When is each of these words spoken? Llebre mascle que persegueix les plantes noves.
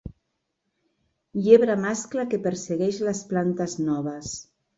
Llebre 1.47 1.75
mascle 1.81 2.25
que 2.33 2.41
persegueix 2.47 3.03
les 3.09 3.23
plantes 3.35 3.79
noves. 3.91 4.35